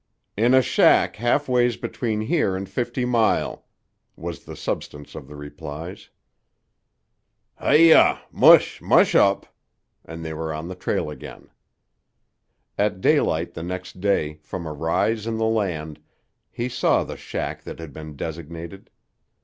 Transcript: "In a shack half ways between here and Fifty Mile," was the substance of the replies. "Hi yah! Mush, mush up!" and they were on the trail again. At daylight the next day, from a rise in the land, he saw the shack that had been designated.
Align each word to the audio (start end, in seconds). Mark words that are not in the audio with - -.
"In 0.35 0.55
a 0.55 0.63
shack 0.63 1.17
half 1.17 1.47
ways 1.47 1.77
between 1.77 2.21
here 2.21 2.55
and 2.55 2.67
Fifty 2.67 3.05
Mile," 3.05 3.65
was 4.15 4.45
the 4.45 4.55
substance 4.55 5.13
of 5.13 5.27
the 5.27 5.35
replies. 5.35 6.09
"Hi 7.59 7.75
yah! 7.75 8.19
Mush, 8.31 8.81
mush 8.81 9.13
up!" 9.13 9.45
and 10.03 10.25
they 10.25 10.33
were 10.33 10.51
on 10.55 10.67
the 10.67 10.73
trail 10.73 11.11
again. 11.11 11.51
At 12.79 12.99
daylight 12.99 13.53
the 13.53 13.61
next 13.61 13.99
day, 14.01 14.39
from 14.41 14.65
a 14.65 14.73
rise 14.73 15.27
in 15.27 15.37
the 15.37 15.45
land, 15.45 15.99
he 16.49 16.67
saw 16.67 17.03
the 17.03 17.15
shack 17.15 17.61
that 17.61 17.77
had 17.77 17.93
been 17.93 18.15
designated. 18.15 18.89